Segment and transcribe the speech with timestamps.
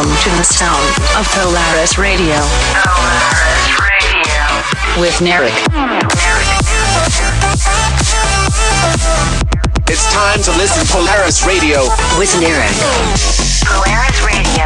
[0.00, 0.88] Welcome to the sound
[1.20, 2.40] of Polaris Radio.
[2.72, 4.40] Polaris Radio.
[4.96, 5.52] With Narek.
[9.92, 11.82] It's time to listen Polaris Radio
[12.16, 12.72] with Narek.
[13.68, 14.64] Polaris Radio.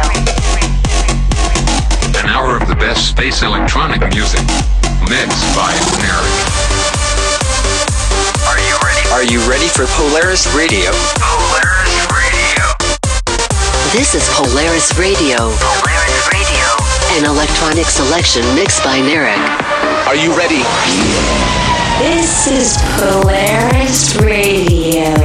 [2.17, 4.39] An hour of the best space electronic music.
[5.11, 6.31] Mixed by Narek.
[8.47, 9.09] Are you ready?
[9.11, 10.91] Are you ready for Polaris Radio?
[13.95, 15.37] This is Polaris Radio.
[15.37, 16.65] Polaris Radio.
[17.17, 19.39] An electronic selection mixed by Narek.
[20.05, 20.63] Are you ready?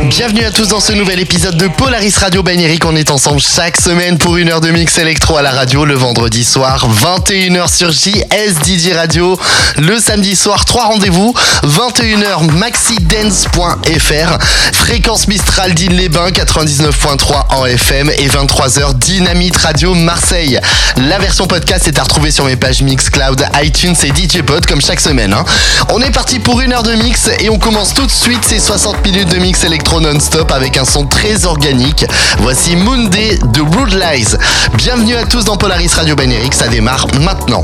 [0.08, 2.84] Bienvenue à tous dans ce nouvel épisode de Polaris Radio Eric.
[2.84, 5.94] On est ensemble chaque semaine pour une heure de mix électro à la radio le
[5.94, 9.38] vendredi soir, 21h sur JSDJ Radio.
[9.78, 14.38] Le samedi soir, trois rendez-vous, 21h maxidance.fr,
[14.72, 20.60] fréquence Mistral d'Ine les Bains 99.3 en FM et 23h Dynamite Radio Marseille.
[21.08, 24.80] La version podcast est à retrouver sur mes pages Mixcloud, iTunes et DJ Pod comme
[24.80, 25.32] chaque semaine.
[25.32, 25.44] hein.
[25.90, 28.58] On est parti pour une heure de mix et on commence tout de suite ces
[28.58, 32.04] 60 minutes de mix électro non-stop avec un son très organique.
[32.38, 34.36] Voici Moonday de Rude Lies.
[34.74, 37.62] Bienvenue à tous dans Polaris Radio Ben Eric, ça démarre maintenant.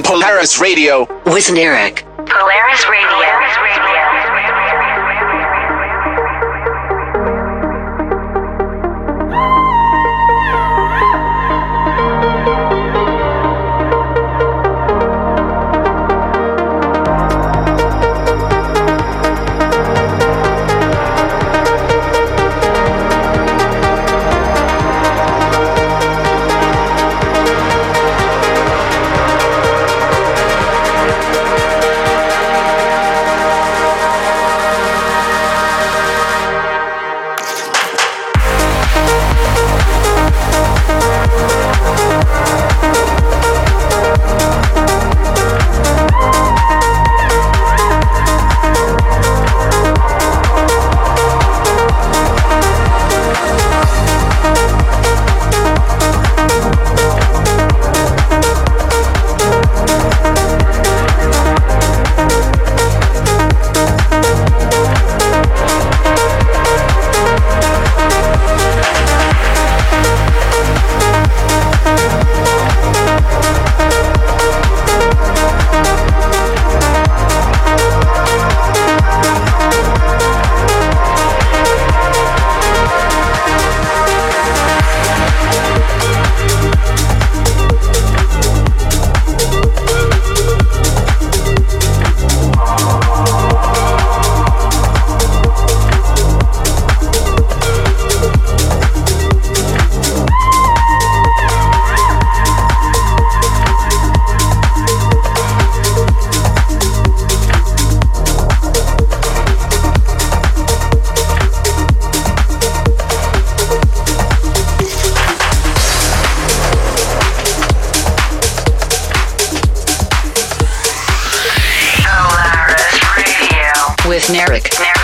[0.00, 2.01] Polaris Radio with Eric.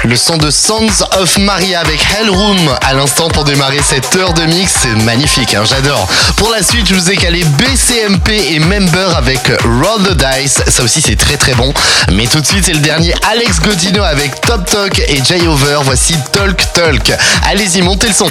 [0.08, 4.42] Le son de Sons of Maria avec Hellroom à l'instant pour démarrer cette heure de
[4.46, 6.08] mix, c'est magnifique, hein, j'adore.
[6.38, 10.82] Pour la suite, je vous ai calé BCMP et Member avec Roll the Dice, ça
[10.82, 11.74] aussi c'est très très bon.
[12.10, 15.80] Mais tout de suite, c'est le dernier Alex Godino avec Top Talk et Jay Over,
[15.82, 17.12] voici Talk Talk.
[17.42, 18.30] Allez-y, montez le son.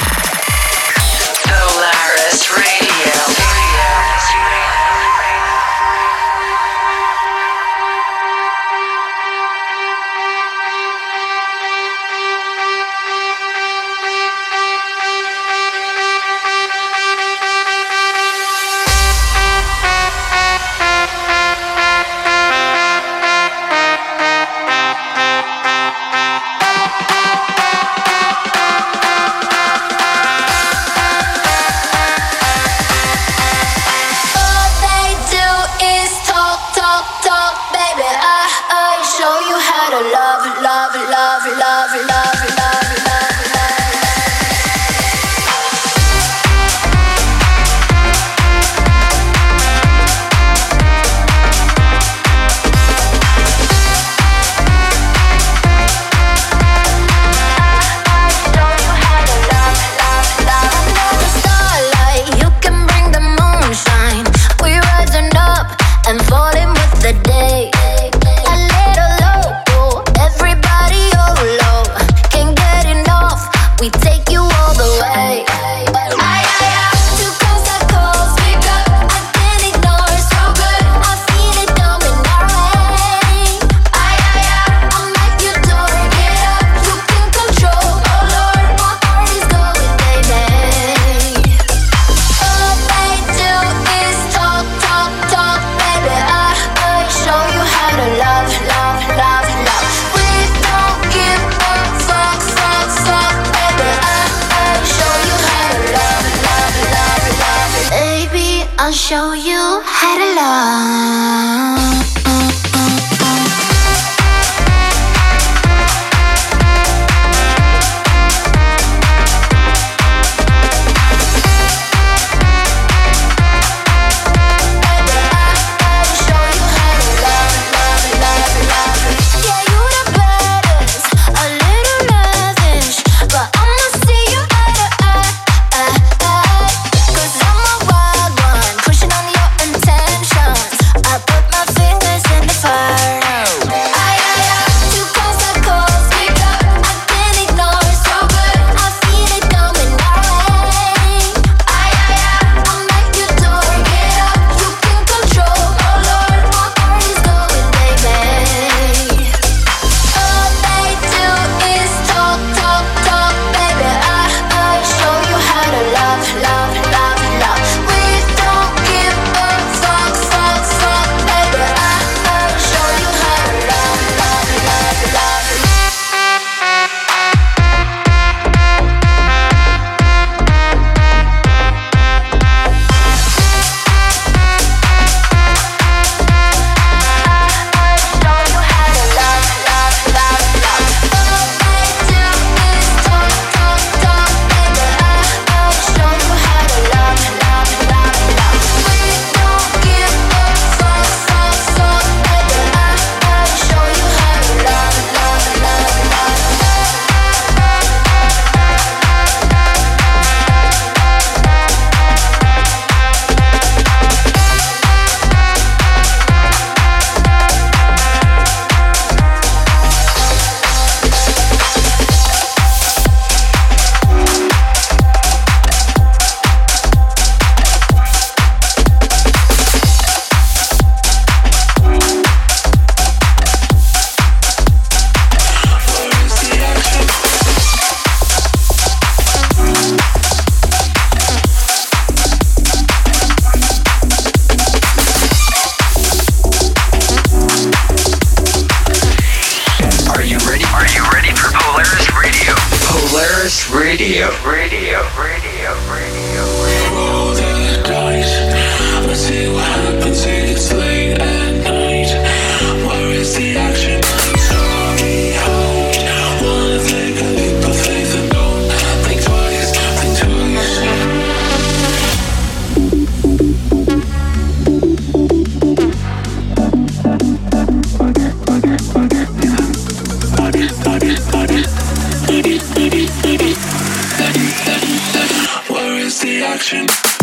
[286.48, 287.17] Action?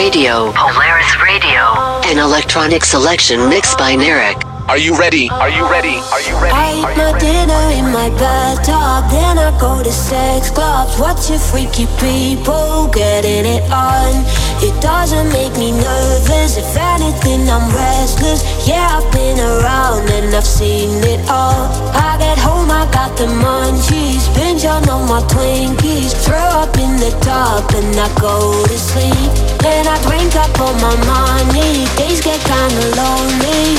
[0.00, 1.60] Radio, Polaris Radio.
[2.08, 4.40] an electronic selection mixed by Narek.
[4.66, 5.28] Are you ready?
[5.28, 6.00] Are you ready?
[6.08, 6.56] Are you ready?
[6.56, 7.20] I eat my ready?
[7.20, 13.44] dinner in my bathtub, then I go to sex clubs, Watch your freaky people getting
[13.44, 14.24] it on.
[14.64, 18.40] It doesn't make me nervous, if anything, I'm restless.
[18.66, 21.68] Yeah, I've been around and I've seen it all.
[21.92, 26.96] I get home, I got the munchies, binge on all my Twinkies, throw up in
[26.96, 29.49] the tub and I go to sleep.
[29.62, 33.76] Then I drink up all my money, days get kinda lonely.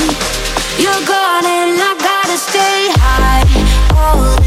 [0.78, 3.46] You're gone and I gotta stay high
[3.98, 4.41] all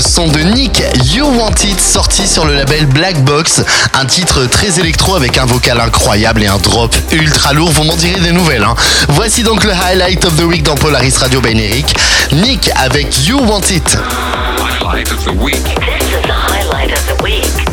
[0.00, 0.82] son de Nick
[1.12, 3.62] You Want It sorti sur le label Black Box,
[3.94, 7.96] un titre très électro avec un vocal incroyable et un drop ultra lourd, vous m'en
[7.96, 8.64] direz des nouvelles.
[8.64, 8.74] Hein.
[9.08, 11.94] Voici donc le highlight of the week dans Polaris Radio Benéric,
[12.32, 13.98] Nick avec You Want It.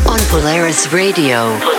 [0.06, 1.77] On Polaris Radio.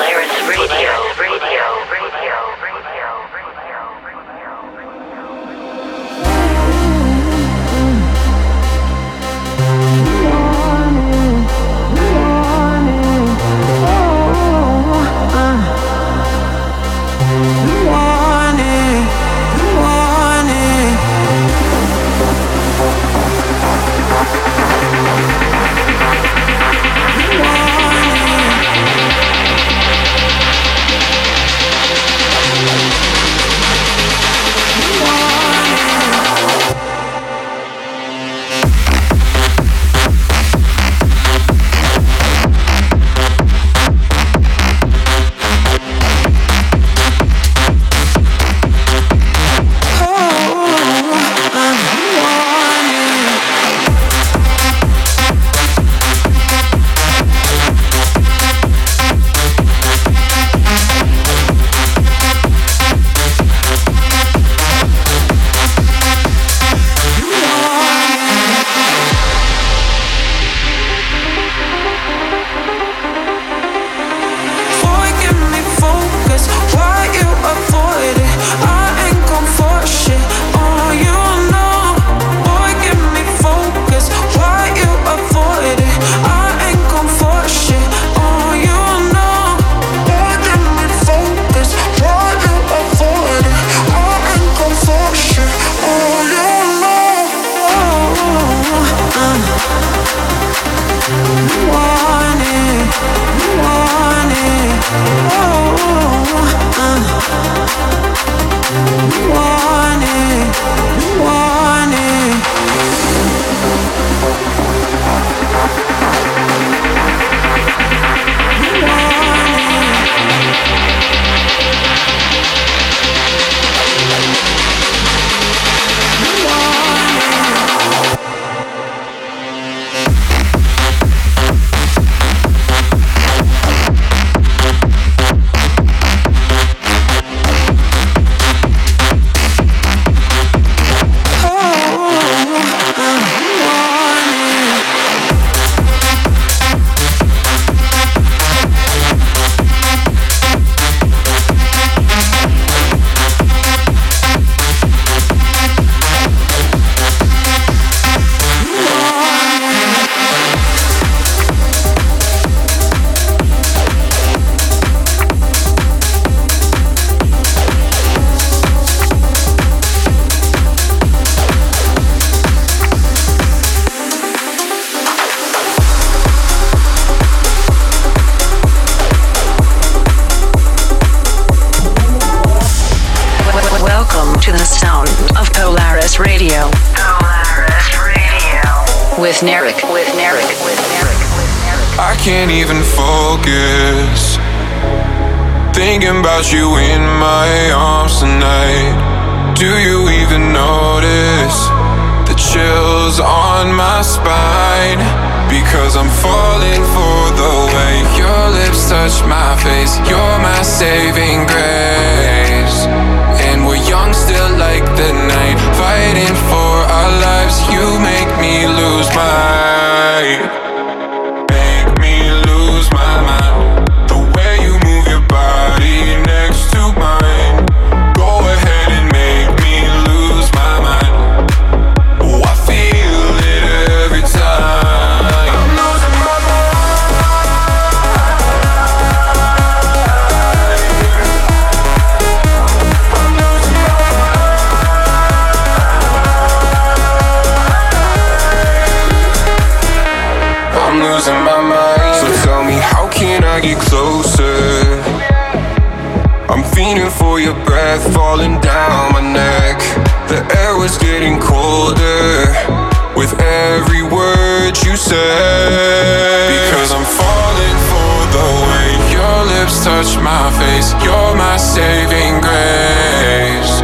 [270.02, 270.92] touch my face.
[271.04, 273.74] You're my saving grace.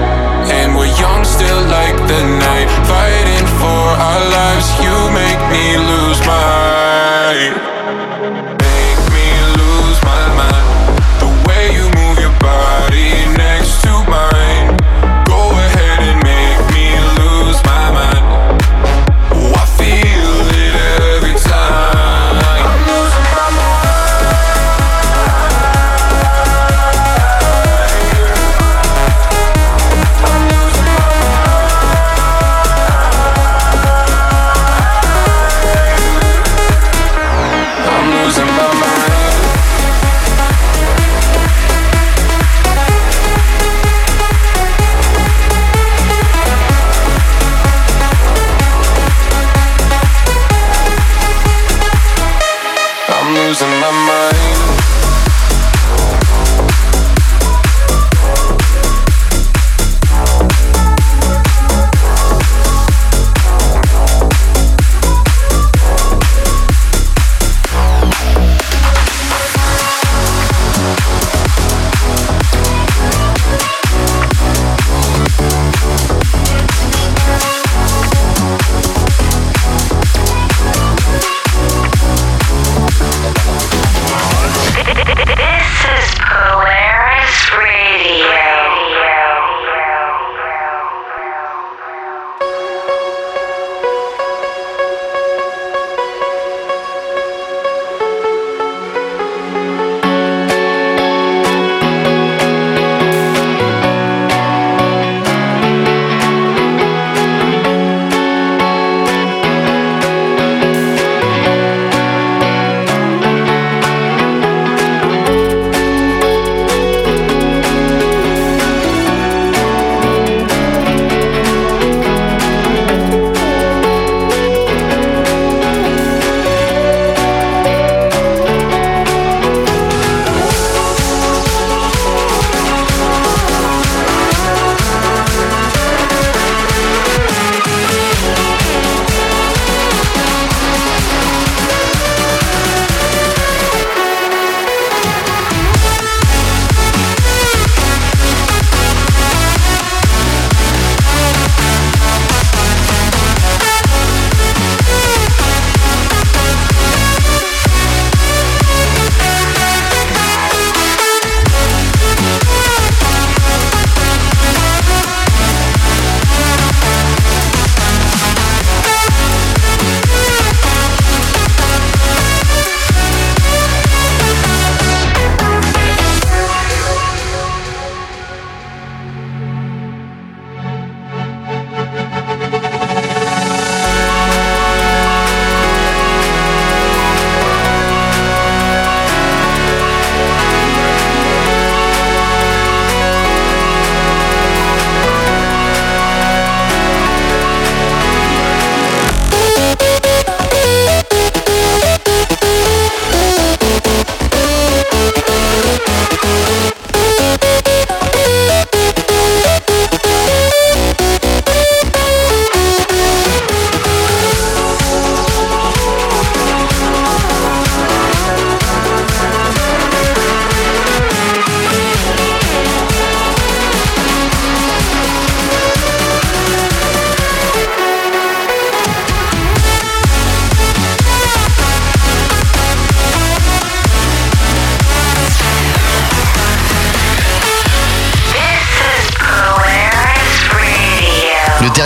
[0.57, 4.69] And we're young still like the night, fighting for our lives.
[4.85, 8.64] You make me lose my.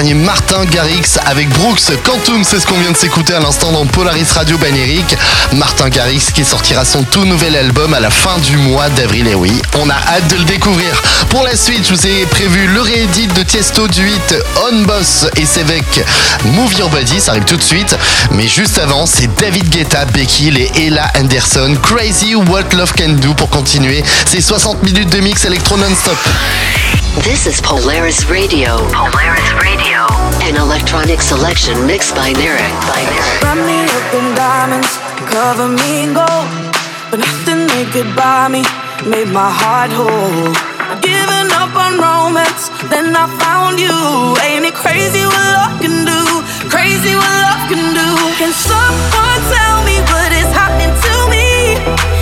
[0.04, 4.28] Martin Garrix avec Brooks Quantum, c'est ce qu'on vient de s'écouter à l'instant dans Polaris
[4.32, 5.16] Radio Banérique.
[5.54, 9.26] Martin Garrix qui sortira son tout nouvel album à la fin du mois d'avril.
[9.26, 11.02] Et oui, on a hâte de le découvrir.
[11.30, 14.36] Pour la suite, je vous ai prévu le réédit de Tiesto du 8
[14.70, 16.00] On Boss et Sevec
[16.44, 17.96] Move Your Body, ça arrive tout de suite.
[18.30, 23.34] Mais juste avant, c'est David Guetta, Becky et Ella Anderson, Crazy What Love Can Do
[23.34, 26.18] pour continuer ces 60 minutes de mix électro non-stop.
[27.16, 28.76] This is Polaris Radio.
[28.92, 30.04] Polaris Radio.
[30.44, 32.72] An electronic selection mixed by Narek.
[32.84, 33.42] By Narek.
[33.42, 34.92] Wrap me up in diamonds,
[35.32, 36.48] cover me in gold.
[37.10, 38.62] But nothing they could buy me
[39.08, 40.52] made my heart whole.
[41.00, 43.96] Given up on romance, then I found you.
[44.44, 46.22] Ain't it crazy what love can do?
[46.68, 48.08] Crazy what love can do.
[48.36, 52.17] Can someone tell me what is happening to me?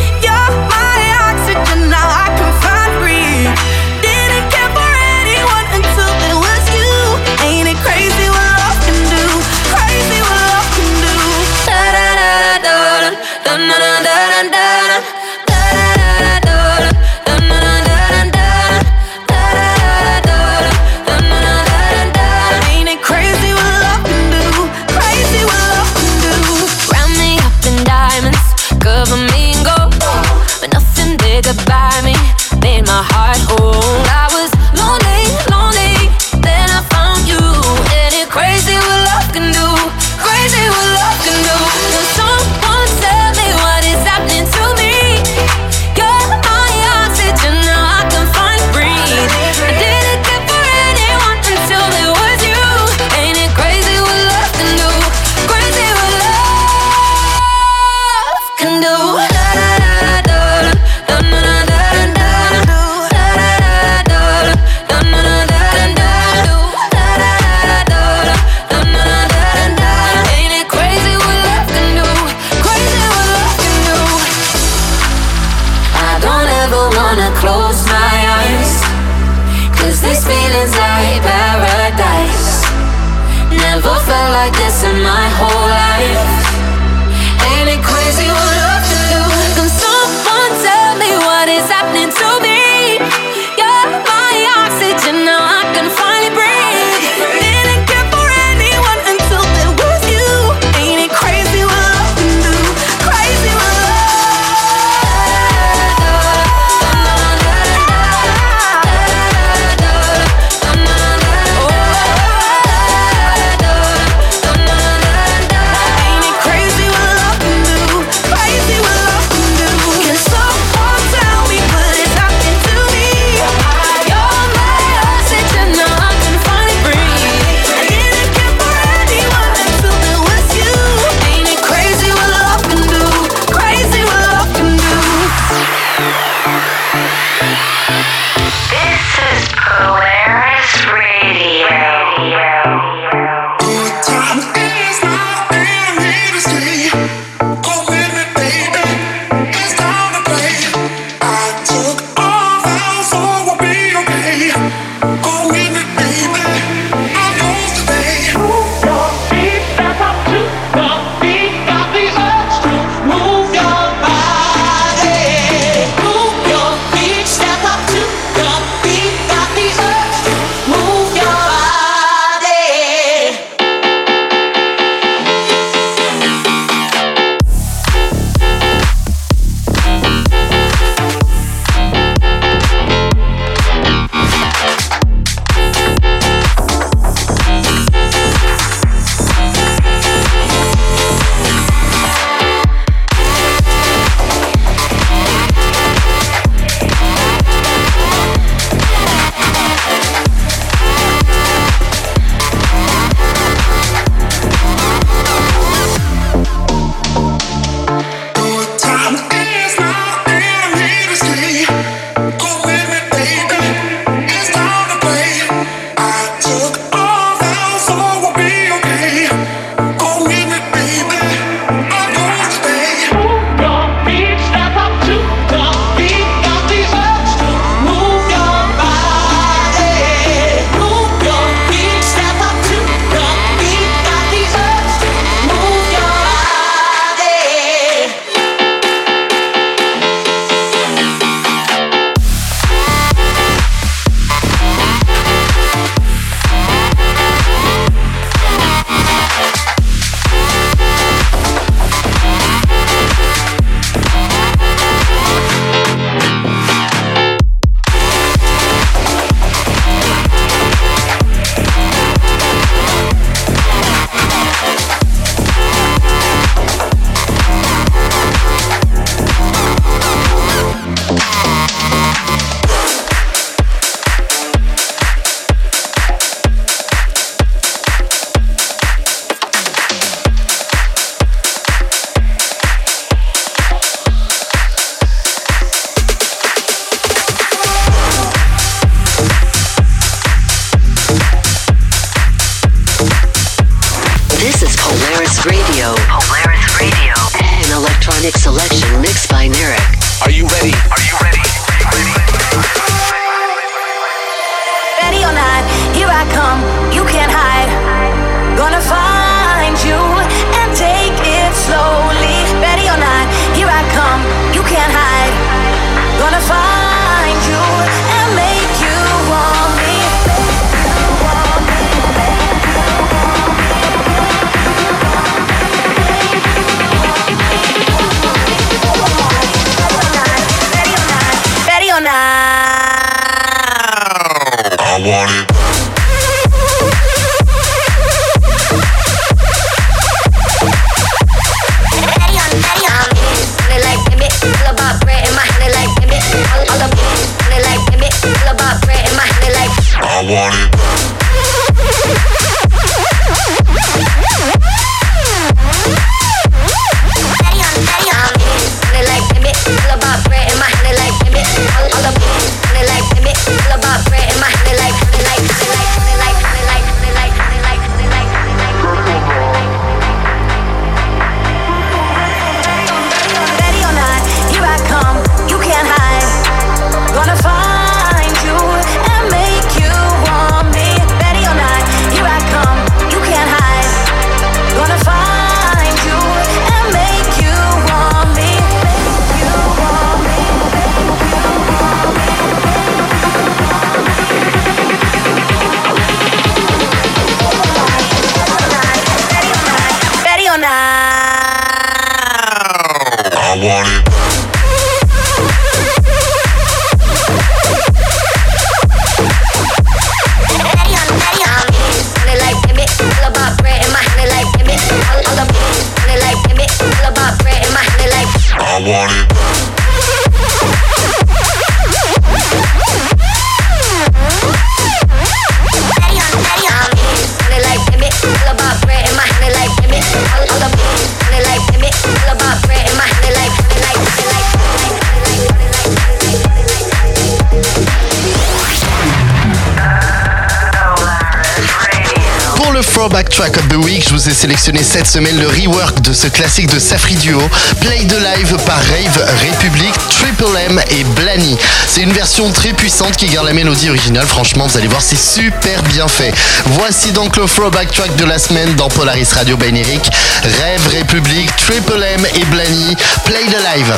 [443.07, 444.03] Throwback Track of the Week.
[444.05, 447.41] Je vous ai sélectionné cette semaine le rework de ce classique de Safri Duo,
[447.81, 451.57] Play the Live par Rave République, Triple M et Blani.
[451.87, 454.27] C'est une version très puissante qui garde la mélodie originale.
[454.27, 456.35] Franchement, vous allez voir, c'est super bien fait.
[456.71, 460.03] Voici donc le Throwback Track de la semaine dans Polaris Radio Bénéric.
[460.43, 463.95] Rave République, Triple M et Blani, Play the Live.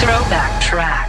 [0.00, 1.07] Throwback Track.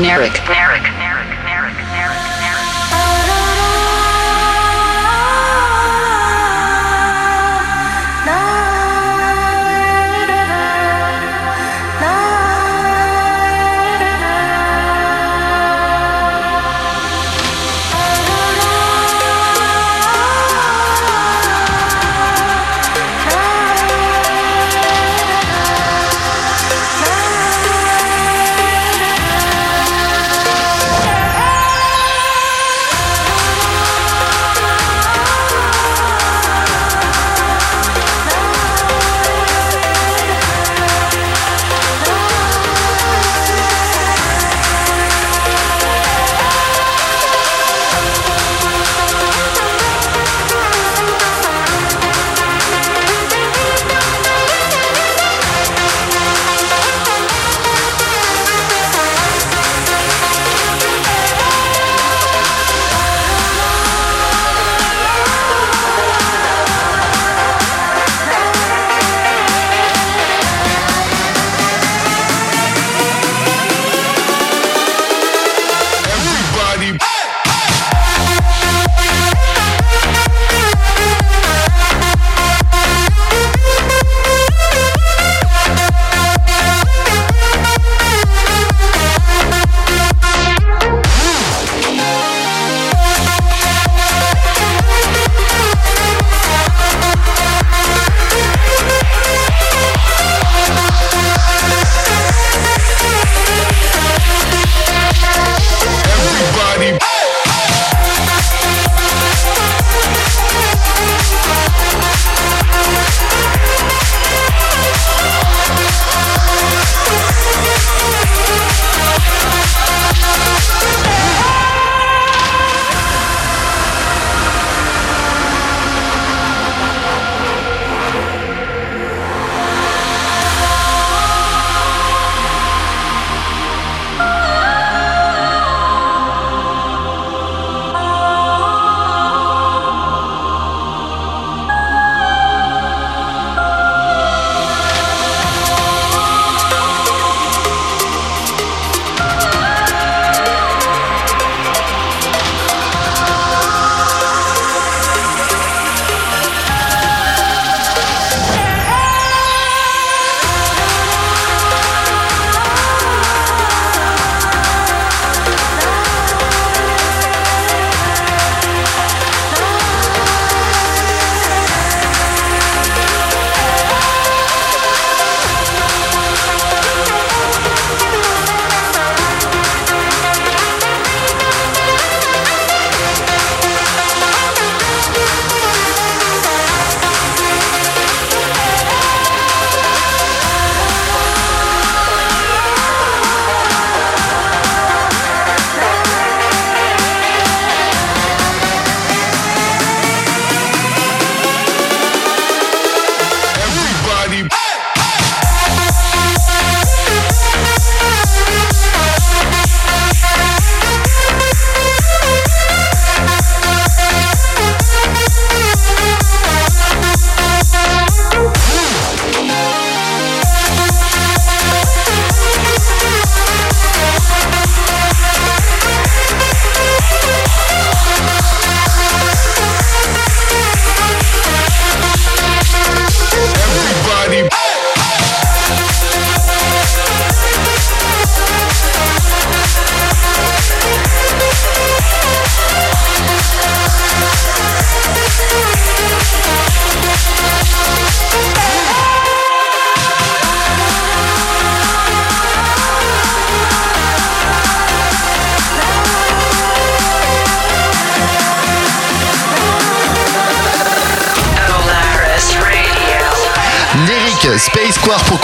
[0.00, 0.32] Generic.
[0.32, 0.69] Generic.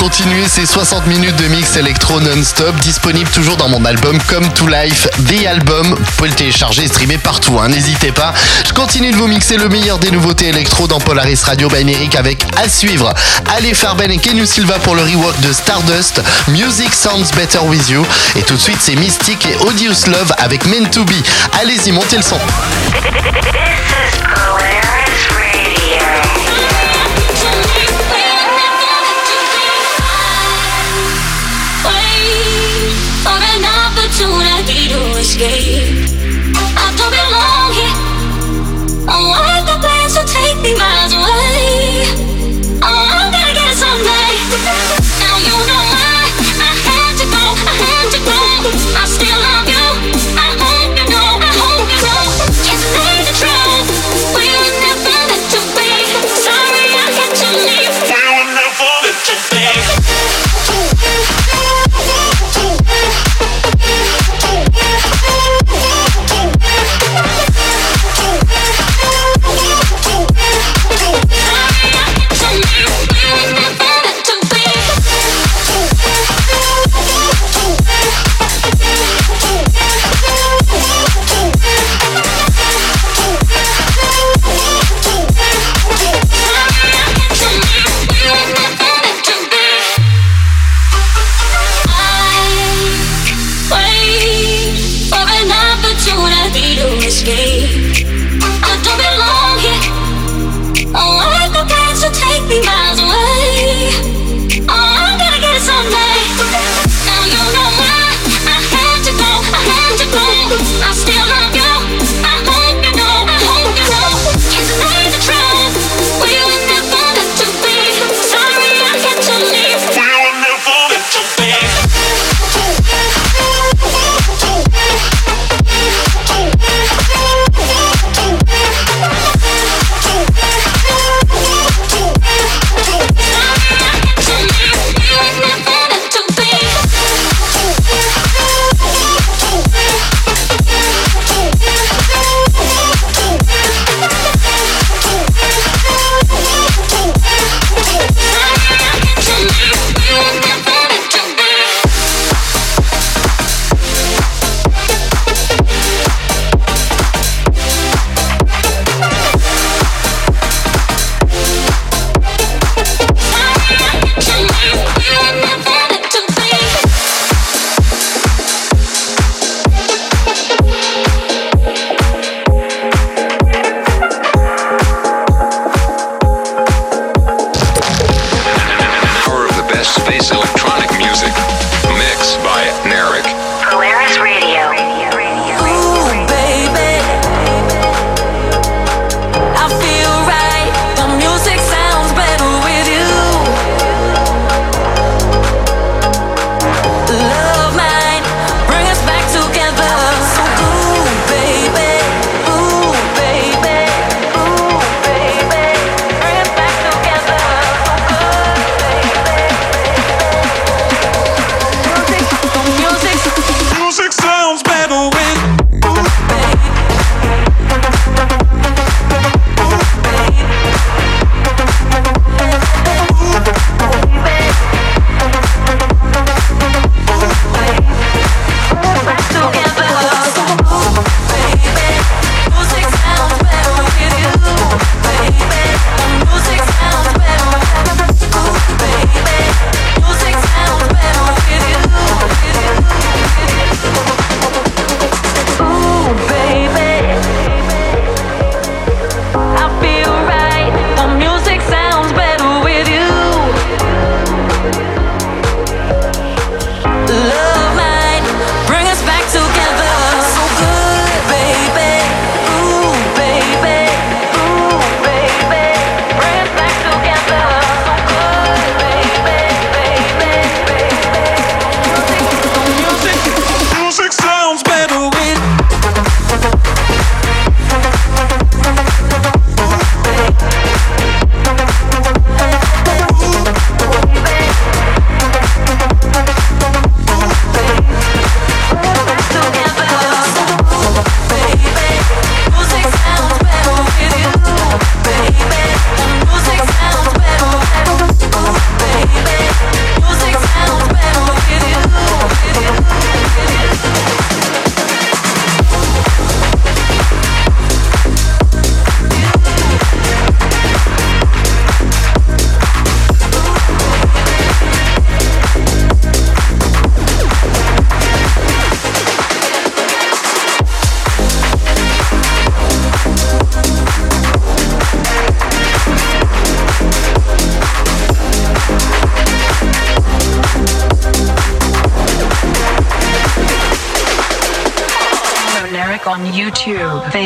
[0.06, 4.68] Continuer ces 60 minutes de mix électro non-stop, disponible toujours dans mon album Come to
[4.68, 5.96] Life, The Album.
[5.98, 8.32] Vous pouvez le télécharger et streamer partout, hein, n'hésitez pas.
[8.64, 12.14] Je continue de vous mixer le meilleur des nouveautés électro dans Polaris Radio by Neric
[12.14, 13.12] avec à suivre
[13.56, 18.06] Ali Farben et Kenu Silva pour le rework de Stardust, Music Sounds Better With You.
[18.36, 21.14] Et tout de suite, c'est Mystic et Odious Love avec Men to Be.
[21.60, 22.38] Allez-y, montez le son.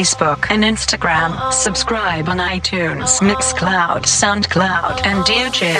[0.00, 1.52] Facebook, and Instagram.
[1.52, 5.76] Subscribe on iTunes, Mixcloud, SoundCloud, and DJ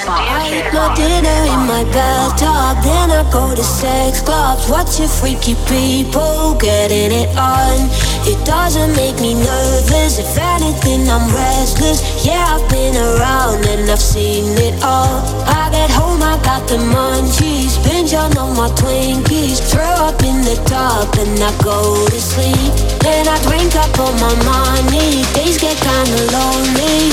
[0.74, 7.12] my dinner in my bathtub, then I go to sex clubs, watching freaky people getting
[7.12, 7.88] it on.
[8.28, 12.00] It doesn't make me nervous, if anything, I'm restless.
[12.26, 15.24] Yeah, I've been around and I've seen it all.
[15.48, 20.44] I get home, I got the munchies, binge on all my Twinkies, throw up in
[20.44, 22.89] the tub and I go to sleep.
[23.00, 27.10] Then I drink up all my money, days get kinda lonely.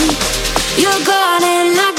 [0.77, 1.96] You're gone and I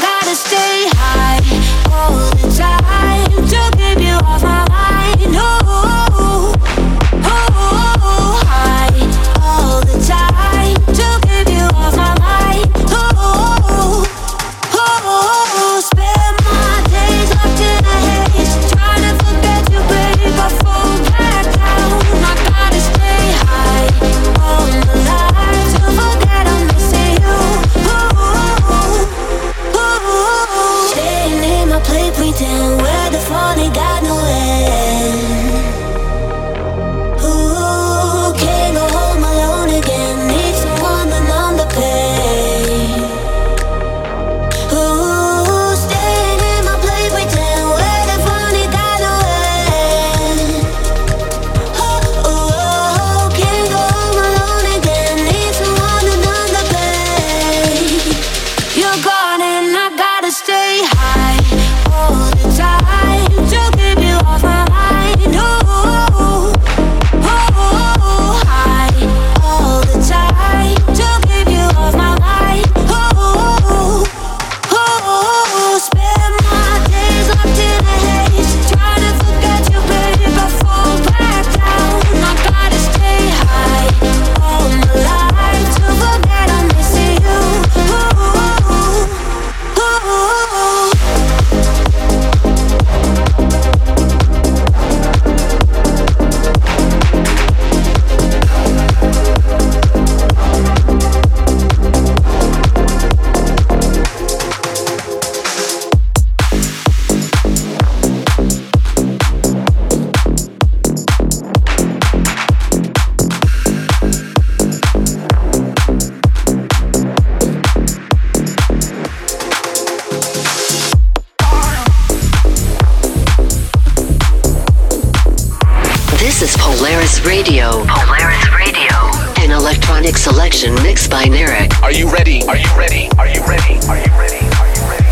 [130.38, 131.82] selection mixed by Narek.
[131.82, 132.46] Are you ready?
[132.46, 133.08] Are you ready?
[133.18, 133.80] Are you ready?
[133.90, 134.38] Are you ready?
[134.54, 135.10] Are you ready?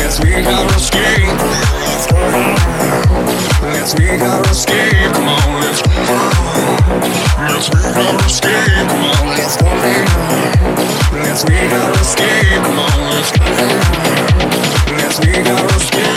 [0.00, 1.28] Let's make our escape.
[3.60, 5.12] Let's make our escape.
[5.12, 5.82] Come on, let's.
[7.36, 8.88] Let's make our escape.
[8.88, 9.60] Come on, let's.
[11.12, 12.62] Let's make our escape.
[12.64, 13.30] Come on, let's.
[14.88, 16.09] Let's make our escape.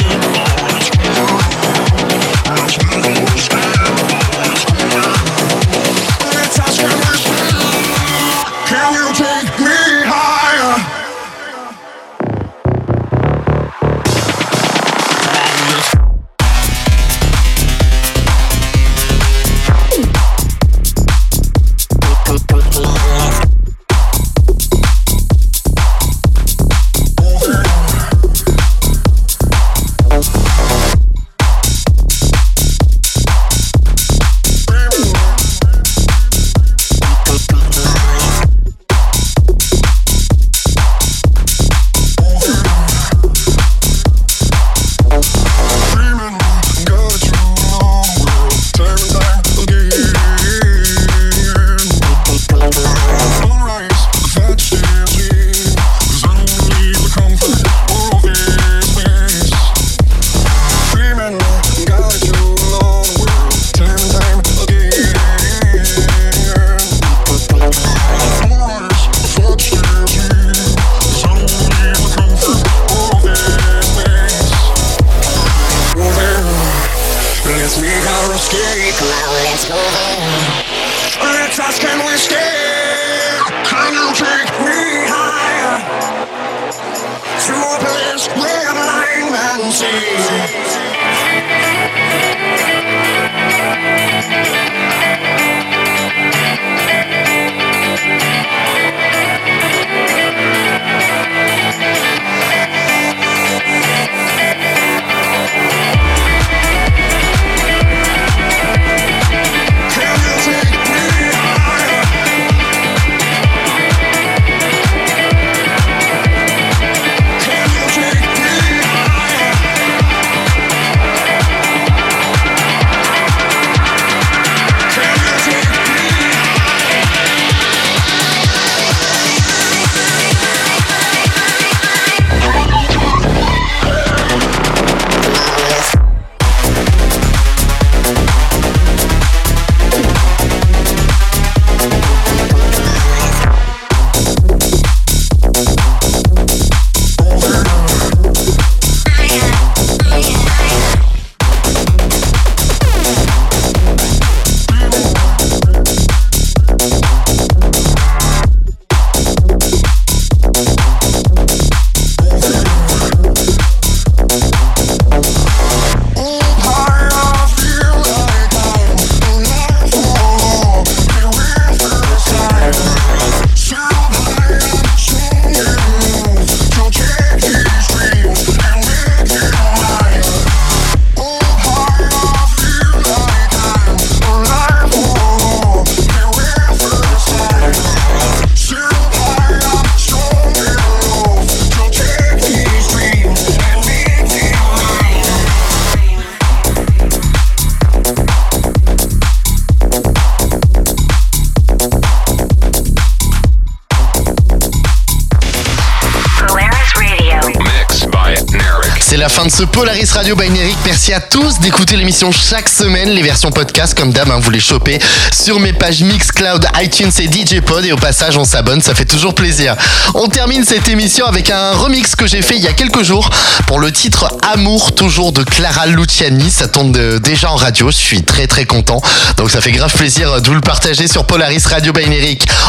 [209.23, 210.75] La fin de ce Polaris Radio by Neric.
[210.85, 213.09] Merci à tous d'écouter l'émission chaque semaine.
[213.11, 214.99] Les versions podcast, comme d'hab, hein, vous les chopez
[215.31, 217.85] sur mes pages Mixcloud, iTunes et DJ Pod.
[217.85, 219.77] Et au passage, on s'abonne, ça fait toujours plaisir.
[220.13, 223.29] On termine cette émission avec un remix que j'ai fait il y a quelques jours
[223.65, 226.51] pour le titre Amour, toujours de Clara Luciani.
[226.51, 227.91] Ça tombe déjà en radio.
[227.91, 229.01] Je suis très très content.
[229.37, 232.03] Donc ça fait grave plaisir de vous le partager sur Polaris Radio by.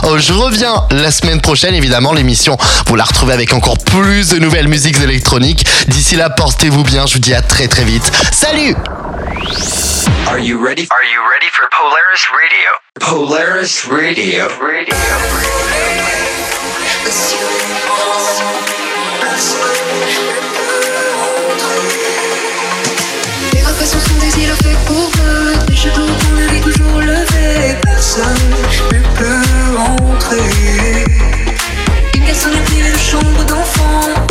[0.05, 2.13] Oh, je reviens la semaine prochaine, évidemment.
[2.13, 5.67] L'émission, vous la retrouvez avec encore plus de nouvelles musiques électroniques.
[5.89, 7.07] D'ici là, portez-vous bien.
[7.07, 8.05] Je vous dis à très très vite.
[8.31, 8.77] Salut
[10.27, 10.87] Are you ready?
[10.91, 12.71] Are you ready for Polaris Radio?
[13.01, 14.49] Polaris Radio.
[14.61, 14.95] Radio.
[23.55, 28.51] Les vacations sont des îles faites pour eux Des châteaux qu'on avait toujours levés Personne
[28.93, 31.05] ne peut entrer
[32.15, 34.24] Une personne n'est privée de chambre d'enfant